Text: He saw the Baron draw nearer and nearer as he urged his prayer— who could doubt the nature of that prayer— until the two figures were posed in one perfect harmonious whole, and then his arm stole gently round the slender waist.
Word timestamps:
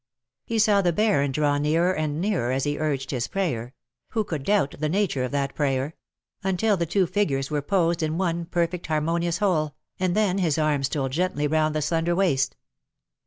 He 0.47 0.57
saw 0.57 0.81
the 0.81 0.91
Baron 0.91 1.31
draw 1.31 1.59
nearer 1.59 1.93
and 1.93 2.19
nearer 2.19 2.51
as 2.51 2.63
he 2.63 2.79
urged 2.79 3.11
his 3.11 3.27
prayer— 3.27 3.75
who 4.13 4.23
could 4.23 4.41
doubt 4.41 4.73
the 4.79 4.89
nature 4.89 5.23
of 5.23 5.31
that 5.31 5.53
prayer— 5.53 5.93
until 6.43 6.75
the 6.75 6.87
two 6.87 7.05
figures 7.05 7.51
were 7.51 7.61
posed 7.61 8.01
in 8.01 8.17
one 8.17 8.45
perfect 8.45 8.87
harmonious 8.87 9.37
whole, 9.37 9.75
and 9.99 10.15
then 10.15 10.39
his 10.39 10.57
arm 10.57 10.81
stole 10.81 11.09
gently 11.09 11.45
round 11.45 11.75
the 11.75 11.83
slender 11.83 12.15
waist. 12.15 12.55